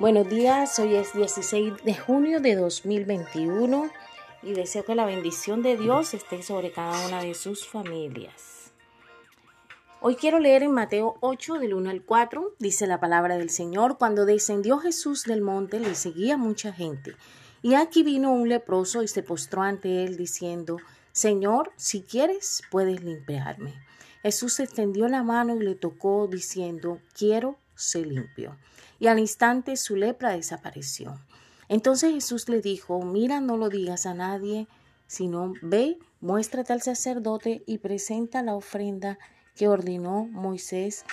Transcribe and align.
Buenos 0.00 0.28
días, 0.28 0.78
hoy 0.78 0.94
es 0.94 1.12
16 1.12 1.82
de 1.82 1.94
junio 1.96 2.38
de 2.38 2.54
2021 2.54 3.90
y 4.44 4.52
deseo 4.52 4.84
que 4.84 4.94
la 4.94 5.04
bendición 5.04 5.60
de 5.60 5.76
Dios 5.76 6.14
esté 6.14 6.44
sobre 6.44 6.70
cada 6.70 7.08
una 7.08 7.20
de 7.20 7.34
sus 7.34 7.66
familias. 7.66 8.70
Hoy 10.00 10.14
quiero 10.14 10.38
leer 10.38 10.62
en 10.62 10.70
Mateo 10.70 11.16
8 11.18 11.54
del 11.54 11.74
1 11.74 11.90
al 11.90 12.04
4, 12.04 12.54
dice 12.60 12.86
la 12.86 13.00
palabra 13.00 13.38
del 13.38 13.50
Señor, 13.50 13.98
cuando 13.98 14.24
descendió 14.24 14.78
Jesús 14.78 15.24
del 15.24 15.42
monte 15.42 15.80
le 15.80 15.96
seguía 15.96 16.36
mucha 16.36 16.72
gente. 16.72 17.16
Y 17.60 17.74
aquí 17.74 18.04
vino 18.04 18.32
un 18.32 18.48
leproso 18.48 19.02
y 19.02 19.08
se 19.08 19.24
postró 19.24 19.62
ante 19.62 20.04
él 20.04 20.16
diciendo, 20.16 20.76
Señor, 21.10 21.72
si 21.74 22.02
quieres, 22.02 22.62
puedes 22.70 23.02
limpiarme. 23.02 23.74
Jesús 24.22 24.60
extendió 24.60 25.08
la 25.08 25.24
mano 25.24 25.56
y 25.56 25.64
le 25.64 25.74
tocó 25.74 26.28
diciendo, 26.28 27.00
quiero, 27.16 27.56
ser 27.78 28.06
limpio 28.06 28.58
y 28.98 29.06
al 29.06 29.18
instante 29.18 29.76
su 29.76 29.96
lepra 29.96 30.32
desapareció. 30.32 31.18
Entonces 31.68 32.12
Jesús 32.12 32.48
le 32.48 32.60
dijo, 32.60 33.02
mira, 33.02 33.40
no 33.40 33.56
lo 33.56 33.68
digas 33.68 34.06
a 34.06 34.14
nadie, 34.14 34.66
sino 35.06 35.54
ve, 35.62 35.98
muéstrate 36.20 36.72
al 36.72 36.82
sacerdote 36.82 37.62
y 37.66 37.78
presenta 37.78 38.42
la 38.42 38.54
ofrenda 38.54 39.18
que 39.54 39.68
ordenó 39.68 40.24
Moisés 40.26 41.04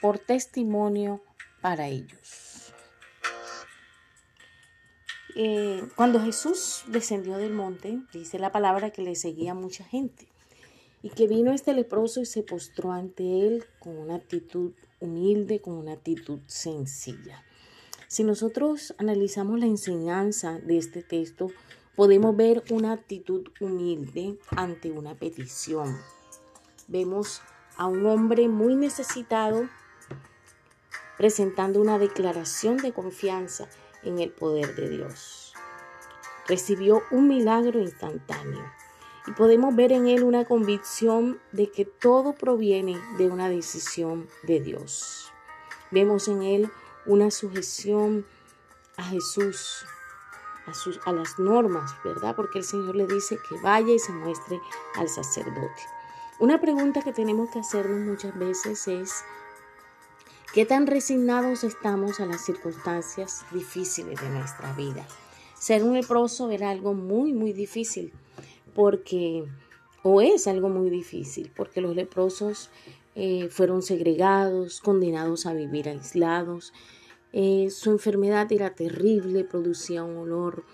por 0.00 0.18
testimonio 0.18 1.22
para 1.60 1.88
ellos. 1.88 2.72
Eh, 5.36 5.82
cuando 5.96 6.20
Jesús 6.20 6.84
descendió 6.86 7.38
del 7.38 7.52
monte, 7.52 7.98
dice 8.12 8.38
la 8.38 8.52
palabra 8.52 8.90
que 8.90 9.02
le 9.02 9.16
seguía 9.16 9.52
mucha 9.52 9.82
gente, 9.82 10.28
y 11.02 11.10
que 11.10 11.26
vino 11.26 11.52
este 11.52 11.74
leproso 11.74 12.20
y 12.20 12.26
se 12.26 12.42
postró 12.42 12.92
ante 12.92 13.46
él 13.46 13.64
con 13.80 13.98
una 13.98 14.14
actitud 14.14 14.72
humilde, 15.04 15.60
con 15.60 15.74
una 15.74 15.92
actitud 15.92 16.40
sencilla. 16.46 17.44
Si 18.08 18.24
nosotros 18.24 18.94
analizamos 18.98 19.58
la 19.58 19.66
enseñanza 19.66 20.58
de 20.60 20.78
este 20.78 21.02
texto, 21.02 21.50
podemos 21.96 22.36
ver 22.36 22.62
una 22.70 22.92
actitud 22.92 23.48
humilde 23.60 24.38
ante 24.50 24.90
una 24.90 25.14
petición. 25.14 25.96
Vemos 26.88 27.40
a 27.76 27.86
un 27.86 28.06
hombre 28.06 28.48
muy 28.48 28.76
necesitado 28.76 29.68
presentando 31.16 31.80
una 31.80 31.98
declaración 31.98 32.76
de 32.76 32.92
confianza 32.92 33.68
en 34.02 34.18
el 34.18 34.30
poder 34.30 34.74
de 34.74 34.90
Dios. 34.90 35.54
Recibió 36.46 37.02
un 37.10 37.28
milagro 37.28 37.80
instantáneo 37.80 38.64
y 39.26 39.32
podemos 39.32 39.74
ver 39.74 39.92
en 39.92 40.06
él 40.06 40.22
una 40.22 40.44
convicción 40.44 41.40
de 41.52 41.70
que 41.70 41.84
todo 41.84 42.34
proviene 42.34 43.00
de 43.16 43.28
una 43.28 43.48
decisión 43.48 44.28
de 44.42 44.60
Dios. 44.60 45.32
Vemos 45.90 46.28
en 46.28 46.42
él 46.42 46.70
una 47.06 47.30
sujeción 47.30 48.26
a 48.96 49.04
Jesús, 49.04 49.84
a, 50.66 51.10
a 51.10 51.12
las 51.12 51.38
normas, 51.38 51.92
¿verdad? 52.04 52.36
Porque 52.36 52.58
el 52.58 52.64
Señor 52.64 52.96
le 52.96 53.06
dice 53.06 53.38
que 53.48 53.58
vaya 53.60 53.92
y 53.92 53.98
se 53.98 54.12
muestre 54.12 54.60
al 54.96 55.08
sacerdote. 55.08 55.82
Una 56.38 56.60
pregunta 56.60 57.00
que 57.02 57.12
tenemos 57.12 57.50
que 57.50 57.60
hacernos 57.60 58.00
muchas 58.00 58.36
veces 58.38 58.88
es, 58.88 59.24
¿qué 60.52 60.66
tan 60.66 60.86
resignados 60.86 61.64
estamos 61.64 62.20
a 62.20 62.26
las 62.26 62.44
circunstancias 62.44 63.44
difíciles 63.52 64.20
de 64.20 64.28
nuestra 64.28 64.72
vida? 64.72 65.06
Ser 65.58 65.82
un 65.82 65.94
leproso 65.94 66.50
era 66.50 66.70
algo 66.70 66.92
muy, 66.92 67.32
muy 67.32 67.52
difícil 67.52 68.12
porque, 68.74 69.44
o 70.02 70.20
es 70.20 70.46
algo 70.46 70.68
muy 70.68 70.90
difícil, 70.90 71.50
porque 71.54 71.80
los 71.80 71.94
leprosos 71.94 72.70
eh, 73.14 73.48
fueron 73.50 73.82
segregados, 73.82 74.80
condenados 74.80 75.46
a 75.46 75.54
vivir 75.54 75.88
aislados. 75.88 76.72
Eh, 77.32 77.68
su 77.70 77.90
enfermedad 77.90 78.50
era 78.52 78.74
terrible, 78.74 79.44
producía 79.44 80.02
un 80.02 80.16
olor 80.16 80.64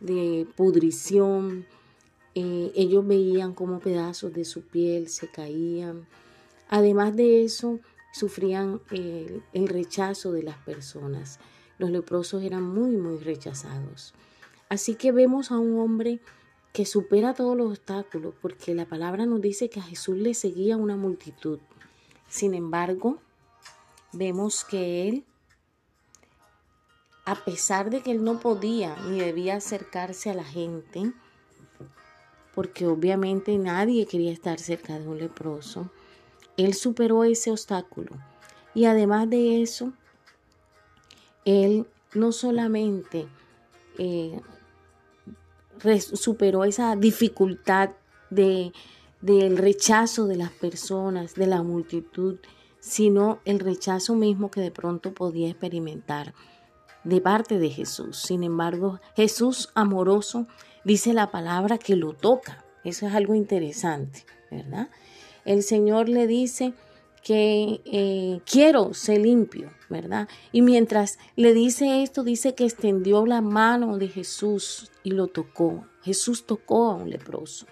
de 0.00 0.46
pudrición. 0.56 1.66
Eh, 2.34 2.72
ellos 2.74 3.06
veían 3.06 3.52
como 3.52 3.80
pedazos 3.80 4.32
de 4.32 4.44
su 4.44 4.62
piel 4.62 5.08
se 5.08 5.28
caían. 5.28 6.06
Además 6.68 7.16
de 7.16 7.44
eso, 7.44 7.80
sufrían 8.12 8.80
el 8.90 9.68
rechazo 9.68 10.32
de 10.32 10.42
las 10.42 10.56
personas. 10.58 11.38
Los 11.78 11.90
leprosos 11.90 12.42
eran 12.42 12.62
muy, 12.62 12.96
muy 12.96 13.18
rechazados. 13.18 14.14
Así 14.68 14.94
que 14.94 15.10
vemos 15.10 15.50
a 15.50 15.58
un 15.58 15.80
hombre 15.80 16.20
que 16.72 16.86
supera 16.86 17.34
todos 17.34 17.56
los 17.56 17.70
obstáculos, 17.70 18.34
porque 18.40 18.74
la 18.74 18.86
palabra 18.86 19.26
nos 19.26 19.40
dice 19.40 19.68
que 19.68 19.80
a 19.80 19.84
Jesús 19.84 20.16
le 20.16 20.34
seguía 20.34 20.76
una 20.76 20.96
multitud. 20.96 21.58
Sin 22.28 22.54
embargo, 22.54 23.18
vemos 24.12 24.64
que 24.64 25.08
él, 25.08 25.24
a 27.24 27.44
pesar 27.44 27.90
de 27.90 28.02
que 28.02 28.12
él 28.12 28.22
no 28.22 28.38
podía 28.38 28.96
ni 29.08 29.18
debía 29.18 29.56
acercarse 29.56 30.30
a 30.30 30.34
la 30.34 30.44
gente, 30.44 31.12
porque 32.54 32.86
obviamente 32.86 33.56
nadie 33.58 34.06
quería 34.06 34.32
estar 34.32 34.60
cerca 34.60 34.98
de 34.98 35.08
un 35.08 35.18
leproso, 35.18 35.90
él 36.56 36.74
superó 36.74 37.24
ese 37.24 37.50
obstáculo. 37.50 38.16
Y 38.74 38.84
además 38.84 39.28
de 39.28 39.62
eso, 39.62 39.92
él 41.44 41.86
no 42.14 42.32
solamente 42.32 43.26
eh, 43.98 44.40
superó 45.98 46.64
esa 46.64 46.96
dificultad 46.96 47.90
de, 48.30 48.72
del 49.20 49.56
rechazo 49.56 50.26
de 50.26 50.36
las 50.36 50.50
personas, 50.50 51.34
de 51.34 51.46
la 51.46 51.62
multitud, 51.62 52.38
sino 52.80 53.40
el 53.44 53.60
rechazo 53.60 54.14
mismo 54.14 54.50
que 54.50 54.60
de 54.60 54.70
pronto 54.70 55.12
podía 55.12 55.48
experimentar 55.48 56.34
de 57.04 57.20
parte 57.20 57.58
de 57.58 57.70
Jesús. 57.70 58.18
Sin 58.18 58.42
embargo, 58.42 59.00
Jesús 59.16 59.70
amoroso 59.74 60.46
dice 60.84 61.12
la 61.12 61.30
palabra 61.30 61.78
que 61.78 61.96
lo 61.96 62.12
toca. 62.12 62.64
Eso 62.84 63.06
es 63.06 63.14
algo 63.14 63.34
interesante, 63.34 64.24
¿verdad? 64.50 64.88
El 65.44 65.62
Señor 65.62 66.08
le 66.08 66.26
dice, 66.26 66.74
que 67.22 67.80
eh, 67.84 68.40
quiero 68.50 68.94
ser 68.94 69.20
limpio, 69.20 69.70
¿verdad? 69.88 70.28
Y 70.52 70.62
mientras 70.62 71.18
le 71.36 71.52
dice 71.52 72.02
esto, 72.02 72.24
dice 72.24 72.54
que 72.54 72.64
extendió 72.64 73.26
la 73.26 73.40
mano 73.40 73.98
de 73.98 74.08
Jesús 74.08 74.90
y 75.02 75.10
lo 75.10 75.26
tocó. 75.26 75.86
Jesús 76.02 76.46
tocó 76.46 76.90
a 76.90 76.94
un 76.94 77.10
leproso. 77.10 77.66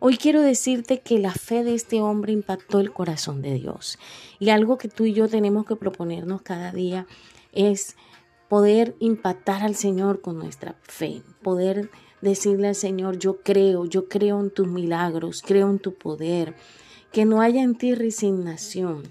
Hoy 0.00 0.16
quiero 0.16 0.40
decirte 0.40 1.00
que 1.00 1.18
la 1.18 1.32
fe 1.32 1.62
de 1.62 1.74
este 1.74 2.00
hombre 2.00 2.32
impactó 2.32 2.80
el 2.80 2.90
corazón 2.90 3.42
de 3.42 3.54
Dios. 3.54 3.98
Y 4.38 4.48
algo 4.48 4.78
que 4.78 4.88
tú 4.88 5.04
y 5.04 5.12
yo 5.12 5.28
tenemos 5.28 5.66
que 5.66 5.76
proponernos 5.76 6.42
cada 6.42 6.72
día 6.72 7.06
es 7.52 7.96
poder 8.48 8.96
impactar 8.98 9.62
al 9.62 9.76
Señor 9.76 10.22
con 10.22 10.38
nuestra 10.38 10.74
fe, 10.82 11.22
poder 11.42 11.90
decirle 12.22 12.68
al 12.68 12.74
Señor, 12.74 13.18
yo 13.18 13.42
creo, 13.42 13.84
yo 13.84 14.08
creo 14.08 14.40
en 14.40 14.50
tus 14.50 14.66
milagros, 14.66 15.42
creo 15.46 15.70
en 15.70 15.78
tu 15.78 15.94
poder, 15.94 16.54
que 17.12 17.24
no 17.24 17.40
haya 17.40 17.62
en 17.62 17.74
ti 17.76 17.94
resignación, 17.94 19.02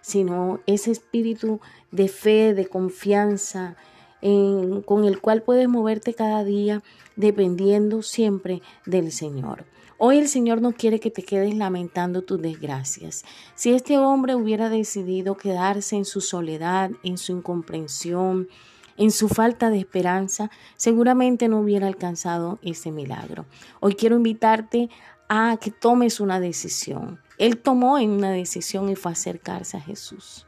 sino 0.00 0.60
ese 0.66 0.90
espíritu 0.90 1.60
de 1.90 2.08
fe, 2.08 2.54
de 2.54 2.66
confianza, 2.66 3.76
con 4.20 5.04
el 5.04 5.20
cual 5.20 5.42
puedes 5.42 5.68
moverte 5.68 6.14
cada 6.14 6.44
día 6.44 6.82
dependiendo 7.16 8.02
siempre 8.02 8.60
del 8.86 9.12
Señor. 9.12 9.64
Hoy 9.96 10.18
el 10.18 10.28
Señor 10.28 10.62
no 10.62 10.72
quiere 10.72 10.98
que 10.98 11.10
te 11.10 11.22
quedes 11.22 11.54
lamentando 11.54 12.22
tus 12.22 12.40
desgracias. 12.40 13.24
Si 13.54 13.72
este 13.72 13.98
hombre 13.98 14.34
hubiera 14.34 14.70
decidido 14.70 15.36
quedarse 15.36 15.96
en 15.96 16.06
su 16.06 16.22
soledad, 16.22 16.90
en 17.02 17.18
su 17.18 17.32
incomprensión, 17.32 18.48
en 18.96 19.10
su 19.10 19.28
falta 19.28 19.68
de 19.68 19.78
esperanza, 19.78 20.50
seguramente 20.76 21.48
no 21.48 21.60
hubiera 21.60 21.86
alcanzado 21.86 22.58
ese 22.62 22.90
milagro. 22.90 23.44
Hoy 23.80 23.94
quiero 23.94 24.16
invitarte 24.16 24.88
a 25.28 25.58
que 25.60 25.70
tomes 25.70 26.20
una 26.20 26.40
decisión. 26.40 27.20
Él 27.40 27.56
tomó 27.56 27.94
una 27.94 28.30
decisión 28.30 28.90
y 28.90 28.96
fue 28.96 29.12
acercarse 29.12 29.78
a 29.78 29.80
Jesús, 29.80 30.46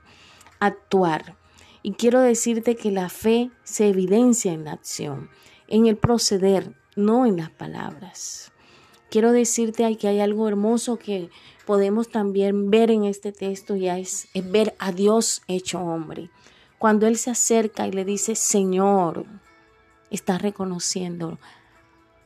actuar. 0.60 1.38
Y 1.82 1.94
quiero 1.94 2.20
decirte 2.20 2.76
que 2.76 2.90
la 2.90 3.08
fe 3.08 3.50
se 3.64 3.88
evidencia 3.88 4.52
en 4.52 4.66
la 4.66 4.72
acción, 4.72 5.30
en 5.68 5.86
el 5.86 5.96
proceder, 5.96 6.76
no 6.94 7.24
en 7.24 7.38
las 7.38 7.48
palabras. 7.48 8.52
Quiero 9.10 9.32
decirte 9.32 9.96
que 9.96 10.06
hay 10.06 10.20
algo 10.20 10.46
hermoso 10.46 10.98
que 10.98 11.30
podemos 11.64 12.10
también 12.10 12.70
ver 12.70 12.90
en 12.90 13.04
este 13.04 13.32
texto 13.32 13.74
y 13.74 13.88
es, 13.88 14.28
es 14.34 14.52
ver 14.52 14.74
a 14.78 14.92
Dios 14.92 15.40
hecho 15.48 15.80
hombre. 15.80 16.28
Cuando 16.76 17.06
Él 17.06 17.16
se 17.16 17.30
acerca 17.30 17.86
y 17.86 17.92
le 17.92 18.04
dice, 18.04 18.34
Señor, 18.34 19.24
está 20.10 20.36
reconociendo 20.36 21.38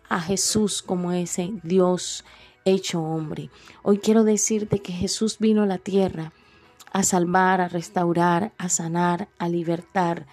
a 0.08 0.20
Jesús 0.20 0.82
como 0.82 1.12
ese 1.12 1.52
Dios 1.62 2.24
hecho 2.66 3.00
hombre. 3.00 3.48
Hoy 3.82 3.98
quiero 3.98 4.24
decirte 4.24 4.80
que 4.80 4.92
Jesús 4.92 5.38
vino 5.38 5.62
a 5.62 5.66
la 5.66 5.78
tierra 5.78 6.32
a 6.92 7.02
salvar, 7.02 7.60
a 7.60 7.68
restaurar, 7.68 8.52
a 8.58 8.68
sanar, 8.68 9.28
a 9.38 9.48
libertar, 9.48 10.26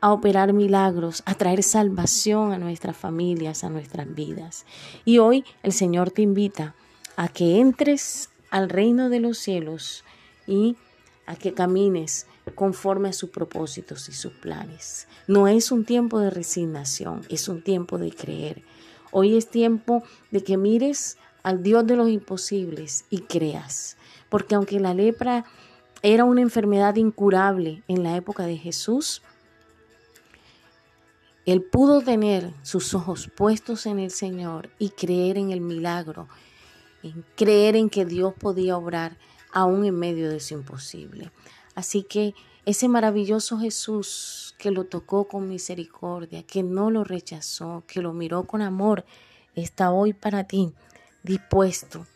a 0.00 0.12
operar 0.12 0.52
milagros, 0.52 1.22
a 1.26 1.34
traer 1.34 1.62
salvación 1.62 2.52
a 2.52 2.58
nuestras 2.58 2.96
familias, 2.96 3.64
a 3.64 3.70
nuestras 3.70 4.12
vidas. 4.14 4.66
Y 5.04 5.18
hoy 5.18 5.44
el 5.62 5.72
Señor 5.72 6.10
te 6.10 6.22
invita 6.22 6.74
a 7.16 7.28
que 7.28 7.60
entres 7.60 8.30
al 8.50 8.68
reino 8.68 9.08
de 9.08 9.20
los 9.20 9.38
cielos 9.38 10.04
y 10.46 10.76
a 11.26 11.36
que 11.36 11.52
camines 11.52 12.26
conforme 12.54 13.10
a 13.10 13.12
sus 13.12 13.30
propósitos 13.30 14.08
y 14.08 14.12
sus 14.12 14.32
planes. 14.32 15.06
No 15.26 15.46
es 15.46 15.70
un 15.70 15.84
tiempo 15.84 16.20
de 16.20 16.30
resignación, 16.30 17.22
es 17.28 17.48
un 17.48 17.62
tiempo 17.62 17.98
de 17.98 18.10
creer. 18.10 18.62
Hoy 19.10 19.36
es 19.36 19.50
tiempo 19.50 20.02
de 20.30 20.42
que 20.42 20.56
mires 20.56 21.18
al 21.48 21.62
Dios 21.62 21.86
de 21.86 21.96
los 21.96 22.10
imposibles 22.10 23.06
y 23.08 23.20
creas. 23.20 23.96
Porque 24.28 24.54
aunque 24.54 24.78
la 24.80 24.92
lepra 24.92 25.46
era 26.02 26.24
una 26.24 26.42
enfermedad 26.42 26.96
incurable 26.96 27.82
en 27.88 28.02
la 28.02 28.16
época 28.16 28.44
de 28.44 28.58
Jesús, 28.58 29.22
él 31.46 31.62
pudo 31.62 32.02
tener 32.02 32.52
sus 32.60 32.92
ojos 32.92 33.30
puestos 33.34 33.86
en 33.86 33.98
el 33.98 34.10
Señor 34.10 34.68
y 34.78 34.90
creer 34.90 35.38
en 35.38 35.50
el 35.50 35.62
milagro, 35.62 36.28
en 37.02 37.24
creer 37.34 37.76
en 37.76 37.88
que 37.88 38.04
Dios 38.04 38.34
podía 38.38 38.76
obrar 38.76 39.16
aún 39.50 39.86
en 39.86 39.98
medio 39.98 40.28
de 40.28 40.40
su 40.40 40.52
imposible. 40.52 41.30
Así 41.74 42.02
que 42.02 42.34
ese 42.66 42.88
maravilloso 42.88 43.58
Jesús 43.58 44.54
que 44.58 44.70
lo 44.70 44.84
tocó 44.84 45.26
con 45.26 45.48
misericordia, 45.48 46.42
que 46.42 46.62
no 46.62 46.90
lo 46.90 47.04
rechazó, 47.04 47.84
que 47.86 48.02
lo 48.02 48.12
miró 48.12 48.44
con 48.44 48.60
amor, 48.60 49.06
está 49.54 49.90
hoy 49.92 50.12
para 50.12 50.44
ti 50.44 50.74
dispuesto, 51.22 52.06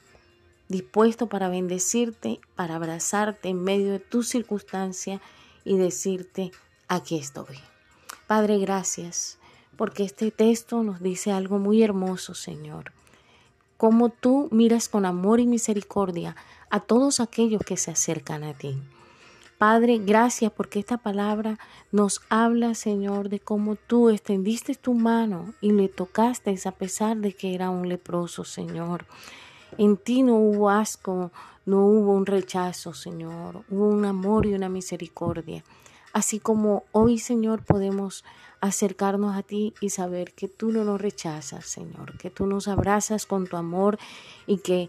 dispuesto 0.69 1.29
para 1.29 1.49
bendecirte, 1.49 2.41
para 2.57 2.77
abrazarte 2.77 3.49
en 3.49 3.63
medio 3.63 3.93
de 3.93 3.99
tu 3.99 4.23
circunstancia 4.23 5.21
y 5.65 5.77
decirte, 5.77 6.51
aquí 6.89 7.17
estoy. 7.17 7.59
Padre, 8.27 8.59
gracias, 8.59 9.39
porque 9.77 10.05
este 10.05 10.31
texto 10.31 10.83
nos 10.83 11.01
dice 11.03 11.33
algo 11.33 11.59
muy 11.59 11.83
hermoso, 11.83 12.35
Señor. 12.35 12.93
Cómo 13.77 14.11
tú 14.11 14.49
miras 14.51 14.89
con 14.89 15.07
amor 15.07 15.41
y 15.41 15.47
misericordia 15.47 16.37
a 16.71 16.81
todos 16.81 17.21
aquellos 17.21 17.63
que 17.63 17.77
se 17.77 17.91
acercan 17.91 18.45
a 18.45 18.55
ti. 18.55 18.81
Padre, 19.63 19.99
gracias 19.99 20.51
porque 20.51 20.81
esta 20.81 20.99
palabra 20.99 21.57
nos 21.93 22.21
habla, 22.29 22.75
Señor, 22.75 23.29
de 23.29 23.39
cómo 23.39 23.77
tú 23.77 24.11
extendiste 24.11 24.75
tu 24.75 24.93
mano 24.93 25.55
y 25.61 25.71
le 25.71 25.89
tocaste 25.89 26.59
a 26.65 26.73
pesar 26.73 27.19
de 27.19 27.33
que 27.33 27.55
era 27.55 27.71
un 27.71 27.89
leproso, 27.89 28.43
Señor. 28.43 29.05
En 29.79 29.97
ti 29.97 30.25
no 30.25 30.35
hubo 30.35 30.69
asco, 30.69 31.31
no 31.65 31.87
hubo 31.87 32.13
un 32.13 32.27
rechazo, 32.27 32.93
Señor. 32.93 33.63
Hubo 33.71 33.87
un 33.87 34.05
amor 34.05 34.47
y 34.47 34.55
una 34.55 34.69
misericordia. 34.69 35.63
Así 36.13 36.41
como 36.41 36.83
hoy, 36.91 37.19
Señor, 37.19 37.65
podemos 37.65 38.25
acercarnos 38.61 39.37
a 39.37 39.45
ti 39.45 39.75
y 39.81 39.91
saber 39.91 40.33
que 40.33 40.49
tú 40.49 40.73
no 40.73 40.83
nos 40.83 41.01
rechazas, 41.01 41.67
Señor, 41.67 42.19
que 42.19 42.31
tú 42.31 42.47
nos 42.47 42.67
abrazas 42.67 43.27
con 43.27 43.47
tu 43.47 43.57
amor 43.57 43.97
y 44.45 44.59
que 44.59 44.89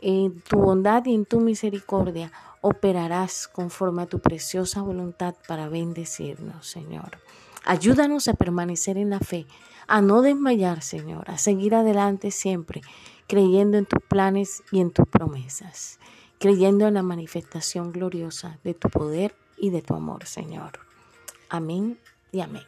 en 0.00 0.40
tu 0.42 0.58
bondad 0.58 1.06
y 1.06 1.14
en 1.14 1.24
tu 1.24 1.40
misericordia 1.40 2.30
operarás 2.62 3.48
conforme 3.48 4.02
a 4.02 4.06
tu 4.06 4.20
preciosa 4.20 4.80
voluntad 4.80 5.34
para 5.46 5.68
bendecirnos, 5.68 6.66
Señor. 6.66 7.18
Ayúdanos 7.64 8.28
a 8.28 8.34
permanecer 8.34 8.96
en 8.96 9.10
la 9.10 9.20
fe, 9.20 9.46
a 9.86 10.00
no 10.00 10.22
desmayar, 10.22 10.82
Señor, 10.82 11.30
a 11.30 11.38
seguir 11.38 11.74
adelante 11.74 12.30
siempre, 12.30 12.80
creyendo 13.26 13.76
en 13.76 13.84
tus 13.84 14.02
planes 14.02 14.62
y 14.72 14.80
en 14.80 14.90
tus 14.90 15.06
promesas, 15.06 15.98
creyendo 16.38 16.86
en 16.86 16.94
la 16.94 17.02
manifestación 17.02 17.92
gloriosa 17.92 18.58
de 18.64 18.74
tu 18.74 18.88
poder 18.88 19.34
y 19.56 19.70
de 19.70 19.82
tu 19.82 19.94
amor, 19.94 20.26
Señor. 20.26 20.80
Amén 21.48 21.98
y 22.30 22.40
amén. 22.40 22.64